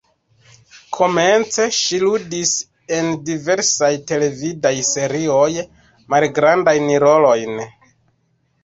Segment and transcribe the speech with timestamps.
[0.95, 2.53] Komence ŝi ludis
[3.01, 5.47] en diversaj televidaj serioj,
[6.17, 7.63] malgrandajn rolojn.